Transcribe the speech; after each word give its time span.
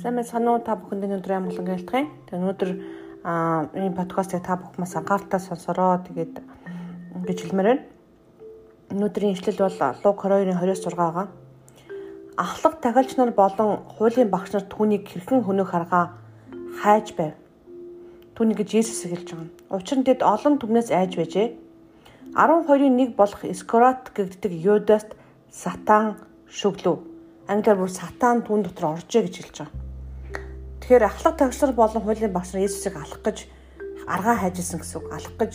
Сайн 0.00 0.16
байна 0.16 0.52
уу 0.56 0.64
та 0.64 0.80
бүхэнд 0.80 1.04
өнөөдөр 1.04 1.32
амгалан 1.36 1.66
гэлтгэн. 1.68 2.06
Тэгээ 2.24 2.40
өнөөдөр 2.40 2.70
аа 3.20 3.68
энэ 3.76 3.92
подкастыг 4.00 4.40
та 4.40 4.56
бүхэн 4.56 4.80
бас 4.80 4.96
анхааралтай 4.96 5.40
сонсороо 5.44 6.00
тэгээд 6.08 6.40
гэж 7.28 7.38
хэлмээр 7.44 7.68
байна. 7.68 7.84
Өнөөдрийн 8.96 9.36
ишлэл 9.36 9.60
бол 9.60 9.76
Луг 10.00 10.16
22-ын 10.24 10.56
26 10.56 10.96
байгаа. 10.96 11.28
Ахлах 12.32 12.80
тахилч 12.80 13.20
нар 13.20 13.36
болон 13.36 13.84
хуулийн 13.92 14.32
багш 14.32 14.56
нар 14.56 14.64
түүнийг 14.72 15.04
хэрхэн 15.04 15.44
хөнөөх 15.44 15.72
аргаа 15.76 16.16
хайж 16.80 17.12
байв. 17.12 17.36
Түүнийг 18.40 18.64
гэж 18.64 18.80
Есүс 18.80 19.04
хэлж 19.04 19.36
байгаа. 19.36 19.52
Учир 19.68 20.00
нь 20.00 20.08
тэд 20.08 20.24
олон 20.24 20.56
түмнээс 20.56 20.88
айж 20.96 21.20
байжээ. 21.20 21.52
12-ын 22.40 22.96
1 23.04 23.20
болох 23.20 23.44
Искорат 23.44 24.16
гэгддэг 24.16 24.48
Юдаст 24.64 25.12
сатан 25.52 26.16
шүглөв 26.48 27.04
англиар 27.52 27.76
бүр 27.76 27.92
сатан 27.92 28.40
түүн 28.48 28.64
дотор 28.64 28.96
оржээ 28.96 29.28
гэж 29.28 29.36
хэлж 29.36 29.58
байгаа. 29.60 29.89
Тэгэхээр 30.80 31.04
ахлах 31.04 31.36
тагшлар 31.36 31.72
болон 31.72 32.02
хуулийн 32.02 32.32
багш 32.32 32.52
нар 32.52 32.64
Есүсийг 32.64 32.96
алах 32.96 33.20
гэж 33.22 33.46
аргаа 34.08 34.36
хайжсэн 34.40 34.80
гэсэн 34.80 34.96
үг. 35.00 35.06
Алах 35.12 35.34
гэж 35.38 35.52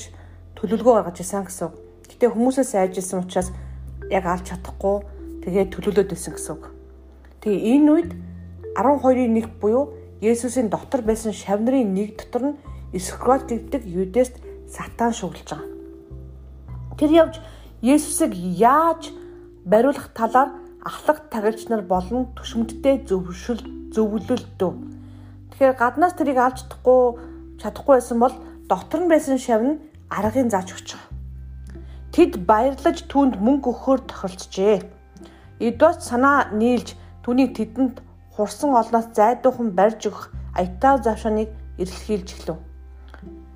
төлөвлөгөө 0.55 0.93
гаргаж 1.01 1.17
исэн 1.19 1.43
гэсэн 1.45 1.67
үг. 1.67 1.75
Гэтэ 2.09 2.31
хүмүүсээс 2.31 2.71
айжсэн 2.77 3.25
учраас 3.25 3.49
яг 4.09 4.25
алж 4.25 4.45
чадахгүй 4.47 5.03
тэгээд 5.43 5.73
төлөвлөд 5.73 6.09
байсан 6.13 6.33
гэсэн 6.37 6.53
үг. 6.55 6.63
Тэгээ 7.41 7.61
энэ 7.75 7.89
үед 7.91 8.11
12-ийн 8.77 9.33
1 9.35 9.59
буюу 9.59 9.93
Есүсийн 10.21 10.69
дотор 10.71 11.01
байсан 11.03 11.33
шавнырын 11.35 11.93
нэг 11.93 12.15
дотор 12.15 12.55
нь 12.55 12.59
Искрот 12.95 13.51
гэдэг 13.51 13.83
юдэст 13.83 14.39
сатан 14.71 15.11
шуглаж 15.11 15.43
байгаа. 15.43 15.67
Тэр 16.95 17.11
явж 17.11 17.35
Есүсийг 17.83 18.31
яаж 18.33 19.11
бариулах 19.65 20.15
талаар 20.15 20.55
ахлах 20.79 21.27
тагилч 21.29 21.67
нар 21.67 21.83
болон 21.83 22.31
төшөмтдээ 22.39 23.09
зөвшөл 23.09 23.61
зөвлөлдөө. 23.91 24.94
Тэгэхээр 25.55 25.79
гаднаас 25.79 26.13
тэрийг 26.19 26.35
алж 26.35 26.67
чадахгүй 26.67 27.01
чадахгүй 27.63 27.95
байсан 27.95 28.19
бол 28.19 28.35
дотор 28.67 28.99
нь 29.07 29.11
байсан 29.11 29.39
шавь 29.39 29.63
нь 29.63 29.79
аргын 30.11 30.51
зааж 30.51 30.75
өгч 30.75 30.99
байгаа. 30.99 31.11
Тэд 32.11 32.31
баярлаж 32.43 32.97
түүнд 33.07 33.39
мөнгө 33.39 33.71
өгөхөөр 33.71 34.01
тохиролцжээ. 34.03 34.83
Эдвас 35.63 36.03
санаа 36.03 36.51
нийлж 36.51 36.99
түүнийг 37.23 37.55
тэдэнд 37.55 38.03
хурсан 38.35 38.75
олноос 38.75 39.15
зайдуухан 39.15 39.71
барьж 39.71 40.11
өгөх 40.11 40.35
аятаа 40.59 40.99
завшааныг 40.99 41.49
эрэлхийлж 41.79 42.29
эхлэв. 42.35 42.59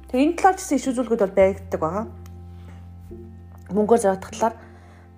Тэгээ 0.07 0.23
энэ 0.23 0.35
талаар 0.39 0.55
ч 0.55 0.59
гэсэн 0.63 0.77
иш 0.79 0.85
үзүүлгүүд 0.87 1.21
бол 1.23 1.35
байгддаг 1.35 1.79
байгаа. 1.83 2.05
Мөнгөөр 3.75 3.99
зарагдах 3.99 4.31
талаар. 4.31 4.55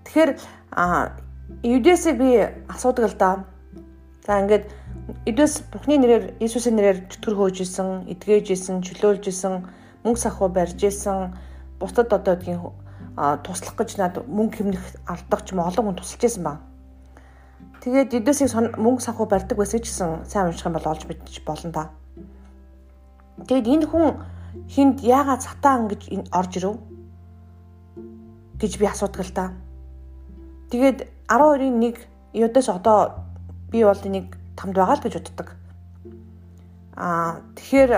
Тэгэхээр 0.05 0.31
Юдэсээ 1.61 2.13
би 2.17 2.29
асуудаг 2.73 3.05
л 3.05 3.17
да. 3.21 3.45
За 4.25 4.37
ингээд 4.41 4.69
Эдвэс 5.25 5.65
Бурхны 5.73 5.97
нэрээр 5.97 6.37
Иесусийн 6.37 6.77
нэрээр 6.77 7.09
чөтгөр 7.09 7.35
хөөжсэн, 7.37 8.05
эдгээжсэн, 8.13 8.85
чөлөөлжсэн, 8.85 9.53
мөнгө 10.05 10.21
сахуу 10.21 10.49
барьжсэн, 10.53 11.33
бусдад 11.81 12.13
одоо 12.13 12.37
гэдгийг 12.37 12.61
туслах 13.17 13.75
гэж 13.75 13.97
над 13.97 14.21
мөнгө 14.29 14.57
хэмнэх 14.61 14.85
алдах 15.09 15.41
ч 15.41 15.57
юм 15.57 15.65
олон 15.65 15.85
хүн 15.89 15.97
тусалж 15.97 16.21
байсан 16.21 16.43
ба. 16.45 16.53
Тэгээд 17.81 18.13
Эдвэсийг 18.21 18.53
мөнгө 18.77 19.01
сахуу 19.01 19.25
барьдаг 19.25 19.57
байсан 19.57 19.81
ч 19.81 19.89
гэсэн 19.89 20.29
сайн 20.29 20.53
унших 20.53 20.69
юм 20.69 20.77
бол 20.77 20.91
олж 20.93 21.03
мэдчих 21.09 21.41
болно 21.41 21.71
да. 21.73 21.83
Тэгээд 23.49 23.67
энэ 23.73 23.85
хүн 23.89 24.21
хинд 24.69 25.01
яагаад 25.01 25.41
сатан 25.41 25.89
гэж 25.89 26.29
орж 26.29 26.51
ирв 26.61 26.77
гэж 28.61 28.77
би 28.77 28.85
асуудаг 28.85 29.25
л 29.25 29.33
да. 29.33 29.45
Тэгээд 30.69 31.09
12-ын 31.25 31.75
1 31.81 31.97
Юдас 32.33 32.69
одоо 32.69 33.20
би 33.71 33.83
бол 33.83 34.01
энийг 34.05 34.35
тамд 34.59 34.75
байгаа 34.75 34.99
л 34.99 35.03
гэж 35.03 35.13
боддог. 35.17 35.47
Аа 36.95 37.39
тэгэхээр 37.55 37.91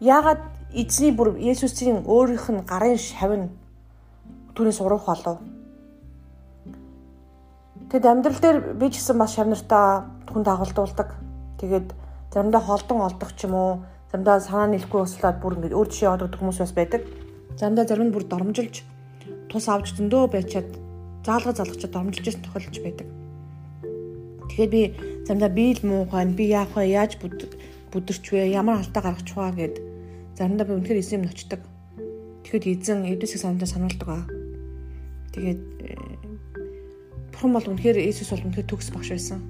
яагаад 0.00 0.42
эзний 0.72 1.12
бүр 1.12 1.34
Есүсийн 1.36 2.06
өөрийнх 2.06 2.46
нь 2.50 2.62
гарын 2.62 2.96
шавь 2.96 3.36
нь 3.36 3.50
түүнээс 4.54 4.80
уруух 4.80 5.06
болов? 5.06 5.38
Тэгэд 7.90 8.06
амьдрал 8.06 8.38
дээр 8.38 8.58
би 8.78 8.86
ч 8.94 9.02
гэсэн 9.02 9.18
бас 9.18 9.34
шавнартаа 9.34 10.06
түн 10.30 10.46
дагуулдуулдаг. 10.46 11.18
Тэгээд 11.58 11.90
заримдаа 12.30 12.62
холдон 12.62 13.02
олдох 13.02 13.34
ч 13.34 13.50
юм 13.50 13.54
уу, 13.58 13.82
заримдаа 14.14 14.38
санаа 14.38 14.70
нийлэхгүй 14.70 15.02
услаад 15.02 15.42
бүр 15.42 15.58
ингэ 15.58 15.74
өөр 15.74 15.88
жишээ 15.90 16.14
одогдох 16.14 16.38
хүмүүс 16.38 16.62
бас 16.62 16.72
байдаг. 16.72 17.02
Заримдаа 17.58 17.84
зарим 17.90 18.08
нь 18.08 18.14
бүр 18.14 18.24
дормжилж 18.30 18.86
тус 19.50 19.66
авч 19.66 19.98
зөндөө 19.98 20.30
байчаад 20.30 20.70
заалга 21.24 21.52
залгачаад 21.52 21.96
ормжилж 21.96 22.36
тохиолж 22.40 22.76
байдаг. 22.80 23.08
Тэгэхээр 24.50 24.70
би 24.70 24.82
заримдаа 25.26 25.50
би 25.50 25.64
л 25.76 25.82
муухай 25.86 26.26
би 26.26 26.44
яах 26.50 26.74
вэ 26.74 26.90
яаж 26.90 27.20
бүдэрч 27.20 28.24
вэ 28.32 28.50
ямар 28.50 28.80
алдаа 28.80 29.02
гаргах 29.02 29.26
чугаа 29.28 29.52
гэд 29.54 29.78
заримдаа 30.36 30.66
би 30.66 30.74
үнэхээр 30.74 31.02
эзэм 31.02 31.22
ночдаг. 31.22 31.60
Тэгэхэд 32.42 32.64
эзэн 32.66 33.00
эвдэсийг 33.12 33.40
санамдаа 33.40 33.68
сануулдаг 33.68 34.08
аа. 34.08 34.24
Тэгээд 35.36 35.60
э, 35.86 35.94
бурхан 37.30 37.52
бол 37.54 37.70
үнэхээр 37.70 38.02
Иесус 38.02 38.34
бол 38.34 38.46
үнэхээр 38.50 38.66
төгс 38.66 38.90
багш 38.90 39.14
байсан. 39.14 39.40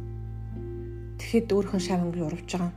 Тэгэхэд 1.16 1.48
өөрхөн 1.54 1.81
шав 1.81 2.04
өнгө 2.04 2.28
урвж 2.28 2.50
байгаа. 2.52 2.72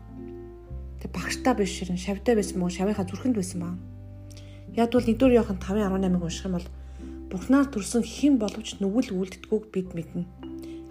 Тэг 1.03 1.09
багштай 1.11 1.53
биш 1.59 1.75
ширэн 1.75 1.99
шавтай 1.99 2.39
байсан 2.39 2.57
мó 2.61 2.71
шавынхаа 2.71 3.03
зүрхэнд 3.03 3.35
байсан 3.35 3.59
баа. 3.59 3.75
Яг 4.79 4.95
бол 4.95 5.03
1-р 5.03 5.31
Иохан 5.35 5.59
5:18-ыг 5.59 6.23
унших 6.23 6.45
юм 6.47 6.55
бол 6.55 6.67
Бурхнаар 7.33 7.65
төрсөн 7.65 8.05
хэн 8.05 8.37
боловч 8.37 8.77
нүгэл 8.77 9.17
үлддэггүйг 9.17 9.73
бид 9.73 9.89
мэднэ. 9.97 10.29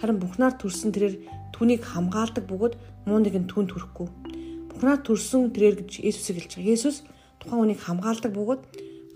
Харин 0.02 0.18
Бурхнаар 0.18 0.58
төрсөн 0.58 0.90
тэрээр 0.90 1.14
түүнийг 1.54 1.86
хамгаалдаг 1.86 2.50
бөгөөд 2.50 2.74
муу 3.06 3.22
нэгэн 3.22 3.46
түн 3.46 3.70
төрөхгүй. 3.70 4.10
Бурхнаар 4.74 4.98
төрсөн 5.06 5.54
тэрээр 5.54 5.86
гэж 5.86 6.02
Есүсийг 6.02 6.42
хэлж 6.42 6.58
байгаа. 6.58 6.74
Есүс 6.74 6.96
тухайн 7.38 7.62
хүнийг 7.62 7.80
хамгаалдаг 7.86 8.34
бөгөөд 8.34 8.62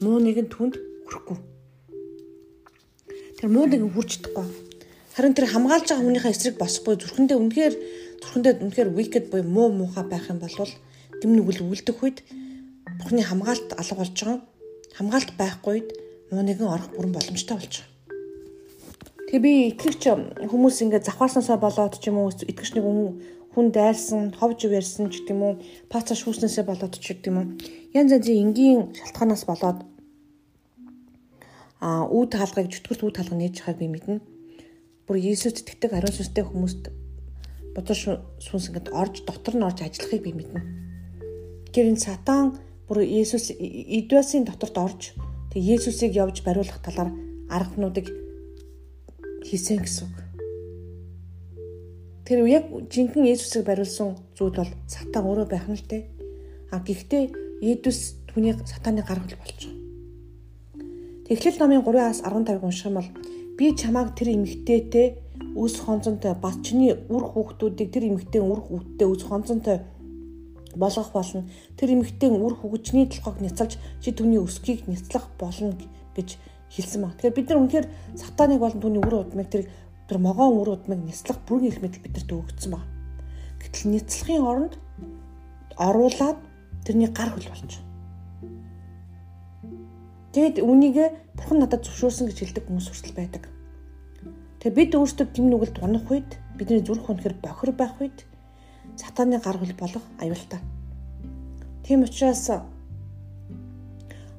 муу 0.07 0.23
нэгэн 0.23 0.47
түнд 0.55 0.79
хүрэхгүй. 1.11 1.39
Тэр 3.43 3.51
муу 3.51 3.67
нэгэн 3.67 3.91
хүрч 3.91 4.23
чадахгүй. 4.23 4.47
Харин 5.19 5.35
тэр 5.35 5.51
хамгаалж 5.51 5.87
байгаа 5.91 6.07
хүнийхээ 6.07 6.31
эсрэг 6.31 6.55
босхгүй 6.63 6.95
зүрхэндээ 6.95 7.39
үнэхээр 7.43 7.75
зүрхэндээ 8.23 8.53
үнэхээр 8.63 8.91
wicked 8.95 9.25
буюу 9.35 9.43
муу 9.43 9.75
муухай 9.75 10.07
байх 10.07 10.31
юм 10.31 10.39
бол 10.39 10.55
дэм 11.19 11.31
нүгэл 11.35 11.67
үлдэх 11.67 11.99
үед 12.07 12.23
Бурхны 13.03 13.27
хамгаалт 13.27 13.75
алга 13.75 13.99
болж 13.99 14.15
байгаа. 14.15 14.39
Хамгаалт 14.95 15.31
байхгүй 15.35 15.73
үед 15.75 15.89
муу 16.31 16.43
нэгэн 16.43 16.67
орох 16.67 16.91
бүрэн 16.95 17.13
боломжтой 17.15 17.57
болж 17.57 17.75
байгаа. 17.81 17.95
Тэгээ 19.27 19.43
би 19.43 19.53
итгэвч 19.75 20.03
хүмүүс 20.51 20.77
ингээд 20.87 21.07
завхаарснасаа 21.07 21.59
болоод 21.59 21.99
ч 21.99 22.11
юм 22.11 22.23
уу 22.23 22.31
итгэвч 22.31 22.79
нэг 22.79 22.85
хүн 23.57 23.73
дайрсан, 23.73 24.37
ховж 24.37 24.69
ярьсан 24.69 25.11
ч 25.11 25.25
гэдэг 25.25 25.35
юм 25.35 25.43
уу, 25.43 25.55
паца 25.91 26.15
шүүснээсээ 26.15 26.65
болоод 26.69 26.95
ч 26.95 27.17
гэдэг 27.17 27.31
юм 27.33 27.39
уу. 27.41 27.47
Янз 27.97 28.13
янзын 28.15 28.39
энгийн 28.43 28.81
шалтгаанаас 28.95 29.49
болоод 29.49 29.81
а 31.81 32.05
үүд 32.07 32.31
хаалгыг 32.37 32.69
чөтгөрт 32.69 33.03
үүд 33.03 33.17
хаалга 33.17 33.37
нээж 33.41 33.57
байгааг 33.65 33.79
би 33.81 33.89
мэднэ. 33.91 34.21
Бүр 35.09 35.17
Иесус 35.19 35.57
итгэдэг 35.59 35.93
ариун 35.97 36.15
сүнстэй 36.15 36.45
хүмүүст 36.45 36.85
бодож 37.75 38.01
сүнс 38.45 38.69
ингээд 38.71 38.93
орж 38.93 39.25
дотор 39.25 39.55
нь 39.57 39.67
орж 39.67 39.79
ажиллахыг 39.83 40.23
би 40.25 40.33
мэднэ. 40.37 40.61
Тэгэхээр 41.73 41.91
энэ 41.93 42.05
сатан 42.05 42.57
бүр 42.89 43.05
Иесус 43.05 43.53
эдвэсийн 43.53 44.45
доторт 44.49 44.77
орж 44.77 45.03
Тэг 45.57 45.65
Есүсийг 45.65 46.13
явж 46.13 46.45
бариулах 46.45 46.85
талаар 46.85 47.17
аргануудыг 47.49 48.13
хийсэн 49.41 49.81
гэсэн 49.81 50.05
үг. 50.05 50.17
Тэр 52.29 52.45
яг 52.45 52.69
жинхэнэ 52.93 53.33
Есүсийг 53.33 53.65
бариулсан 53.65 54.21
зүйл 54.37 54.53
бол 54.53 54.69
сатан 54.85 55.25
өөрөө 55.25 55.49
байх 55.49 55.65
нь 55.65 55.81
л 55.81 55.89
дээ. 55.89 56.05
А 56.77 56.85
гэхдээ 56.85 57.33
Есүс 57.65 58.21
түүний 58.29 58.53
сатаны 58.69 59.01
гаргал 59.01 59.33
болж 59.41 59.57
байгаа. 59.65 59.81
Тэглэл 61.25 61.57
номын 61.57 61.81
3-аас 61.89 62.21
15-ыг 62.21 62.61
унших 62.61 62.93
юм 62.93 63.01
бол 63.01 63.11
би 63.57 63.73
чамааг 63.73 64.13
тэр 64.13 64.37
эмэгтэйтэй 64.37 65.09
үс 65.57 65.81
хонцонтой 65.81 66.37
бас 66.37 66.61
чиний 66.61 66.93
үр 67.09 67.25
хүүхдүүдийг 67.33 67.89
тэр 67.97 68.13
эмэгтэй 68.13 68.45
үр 68.45 68.61
хүүхдтэй 68.61 69.09
үс 69.09 69.25
хонцонтой 69.25 69.81
болгох 70.77 71.11
болно. 71.13 71.49
Тэр 71.77 71.97
эмэгтэй 71.97 72.31
үр 72.31 72.55
хөгжний 72.61 73.09
толгойг 73.09 73.41
няцалж 73.41 73.81
чи 74.01 74.13
түүний 74.13 74.39
өсгийг 74.39 74.87
няцлах 74.87 75.27
болно 75.41 75.75
гэж 76.15 76.39
хэлсэн 76.71 77.03
ба. 77.03 77.13
Тэгэхээр 77.17 77.37
бид 77.37 77.49
нар 77.49 77.61
үнэхээр 77.65 77.87
сатаныг 78.15 78.61
болон 78.61 78.81
түүний 78.81 79.03
үр 79.03 79.15
удмыг 79.25 79.49
тэр 79.51 79.67
тэр 80.09 80.19
могоон 80.19 80.61
үр 80.61 80.77
удмыг 80.77 81.01
няцлах 81.03 81.41
бүрэн 81.49 81.71
их 81.73 81.81
мэдл 81.83 82.05
бидэрт 82.05 82.31
өгөгдсөн 82.31 82.73
ба. 82.73 82.81
Гэтэл 83.59 83.91
няцлахын 83.91 84.43
оронд 84.45 84.75
оруулаад 85.77 86.39
тэрний 86.85 87.11
гар 87.11 87.35
хөл 87.35 87.51
болж. 87.51 87.73
Тэгэд 90.37 90.61
үнийг 90.61 90.97
бурхан 91.35 91.59
надад 91.65 91.83
зөвшөөрсөн 91.89 92.29
гэж 92.29 92.39
хэлдэг 92.45 92.65
хүмүүс 92.69 92.87
хүртэл 92.93 93.17
байдаг. 93.17 93.45
Тэгээ 94.61 94.77
бид 94.77 94.93
өөрсдөө 94.95 95.27
гим 95.33 95.47
нүгэлд 95.49 95.81
унах 95.81 96.07
үед 96.13 96.31
бидний 96.61 96.85
зүрх 96.85 97.09
үнэхэр 97.09 97.41
бохир 97.41 97.73
байх 97.73 97.97
үед 98.01 98.29
сатаны 98.97 99.39
гар 99.39 99.57
хөл 99.59 99.75
болох 99.79 100.05
аюултай. 100.21 100.61
Тийм 101.85 102.03
учраас 102.03 102.51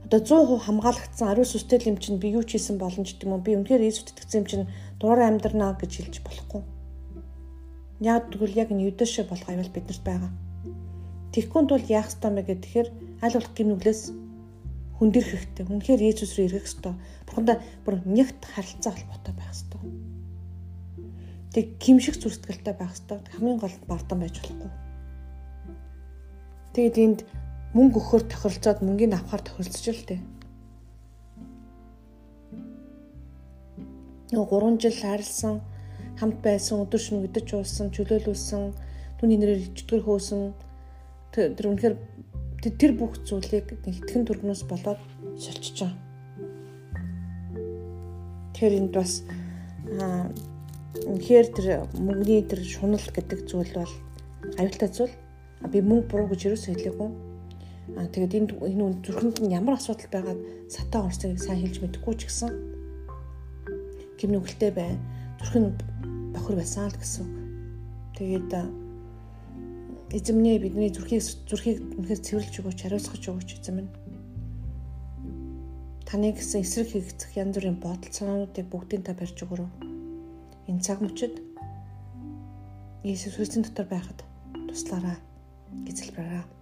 одоо 0.07 0.19
100% 0.19 0.65
хамгаалагдсан 0.65 1.27
ариун 1.29 1.47
сүстэй 1.47 1.79
юм 1.85 1.97
чинь 1.97 2.19
би 2.19 2.31
юу 2.31 2.43
ч 2.43 2.55
хийсэн 2.55 2.77
боломж 2.79 3.11
гэдэг 3.11 3.27
юм 3.27 3.43
би 3.43 3.55
үнэхээр 3.59 3.83
Иесус 3.83 4.07
итгэсэн 4.07 4.39
юм 4.41 4.47
чинь 4.47 4.65
дураар 4.99 5.27
амьдрнаа 5.27 5.75
гэж 5.75 5.91
хэлж 5.99 6.15
болохгүй. 6.23 6.61
Яг 7.99 8.31
тэгвэл 8.31 8.55
яг 8.55 8.71
энэ 8.71 8.87
юдэшэ 8.87 9.27
болох 9.27 9.47
аюул 9.49 9.67
биднэрт 9.73 10.03
байгаа. 10.07 10.31
Тэгэхгүй 11.35 11.63
тул 11.67 11.85
яах 11.91 12.07
ёстой 12.07 12.31
мэ 12.31 12.41
гэхээр 12.47 12.87
аль 13.21 13.35
болох 13.35 13.53
гимнүглээс 13.57 14.01
хүндэрх 14.97 15.29
хэрэгтэй. 15.29 15.65
Үнэхээр 15.67 16.01
Есүс 16.07 16.31
рүү 16.39 16.45
эргэх 16.47 16.67
ёстой. 16.71 16.93
Бурхандаа 17.27 17.57
бүр 17.83 17.99
нягт 18.07 18.41
харилцаа 18.47 18.95
холбоотой 18.95 19.33
байх 19.35 19.51
ёстой. 19.51 20.06
Тэг 21.57 21.81
гимших 21.81 22.21
зүрстгэлтэй 22.21 22.77
байх 22.77 22.93
ёстой. 22.93 23.17
Хамгийн 23.33 23.57
гол 23.57 23.73
бардам 23.89 24.21
байж 24.21 24.37
болохгүй. 24.37 24.69
Тэгэд 26.77 26.97
энд 27.01 27.19
мөнгө 27.73 27.97
өгөхөр 27.97 28.29
тохиролцоод 28.29 28.85
мөнгөний 28.85 29.17
авахар 29.17 29.41
тохиролцож 29.41 29.85
л 29.89 30.05
тээ. 30.05 30.21
Нөгөө 34.37 34.77
3 34.77 34.85
жил 34.85 34.97
харилсан, 35.01 35.55
хамт 36.21 36.37
байсан, 36.45 36.85
өдөр 36.85 37.01
шөнө 37.01 37.25
өдөж 37.25 37.49
уусан, 37.57 37.89
чөлөөлүүлсэн, 37.89 38.77
түүний 39.17 39.41
нэрээр 39.41 39.65
ичдгэр 39.73 40.05
хөөсөн 40.05 40.53
тэр 41.33 41.65
үнэхээр 41.73 41.95
тэр 42.77 42.91
бүх 42.93 43.17
зүйлийг 43.25 43.81
итгэн 43.81 44.29
төргнөөс 44.29 44.61
болоод 44.69 45.01
шилжиж 45.41 45.81
байгаа. 45.81 45.97
Тэр 48.53 48.71
энд 48.77 48.93
бас 48.93 49.25
үнэхээр 51.05 51.47
тэр 51.53 51.67
мөнгөний 51.99 52.41
тэр 52.47 52.61
шунал 52.65 53.05
гэдэг 53.13 53.45
зүйл 53.45 53.73
бол 53.77 53.93
аюултай 54.57 54.89
зүйл. 54.89 55.13
Би 55.69 55.81
мөнгө 55.81 56.09
буруу 56.09 56.27
гэж 56.33 56.41
юусоо 56.49 56.73
хэлээгүй. 56.73 57.09
Аа 57.97 58.07
тэгээд 58.09 58.33
энэ 58.37 58.53
энэ 58.57 59.01
зүрхэнд 59.05 59.37
нь 59.43 59.53
ямар 59.53 59.77
асуудал 59.77 60.09
байгаад 60.11 60.39
сатаа 60.69 61.07
орсыг 61.07 61.37
сайн 61.39 61.61
хэлж 61.61 61.77
мэдэхгүй 61.81 62.15
ч 62.17 62.21
гэсэн 62.27 62.51
гимнүгэлтэй 64.19 64.71
бай. 64.73 64.97
Зүрхэн 65.39 65.65
бохор 66.33 66.55
байсан 66.57 66.89
л 66.89 66.97
гэсэн. 66.97 67.25
Тэгээд 68.17 68.51
эзэмнээ 70.17 70.57
бидний 70.63 70.89
зүрхийг 70.89 71.23
зүрхийг 71.49 71.77
үнэхээр 71.99 72.21
цэвэрлж 72.25 72.53
өгөөч, 72.59 72.79
хариуцгаж 72.81 73.23
өгөөч 73.27 73.49
эзэм 73.59 73.77
нь. 73.85 73.91
Таны 76.07 76.31
гэсэн 76.31 76.63
эсрэг 76.63 76.87
хийгдэх 76.91 77.35
янз 77.35 77.59
бүрийн 77.59 77.77
бодол 77.83 78.13
санаануудыг 78.15 78.65
бүгдийг 78.71 79.03
та 79.03 79.11
барьж 79.11 79.37
өгөрөө. 79.43 79.96
Энэ 80.67 80.83
цаг 80.83 80.99
мөчид 81.01 81.33
Иесус 83.07 83.35
Христосийн 83.35 83.63
дотор 83.63 83.87
байхад 83.87 84.19
туслаарай 84.67 85.17
гэж 85.87 85.95
залбираа. 85.99 86.56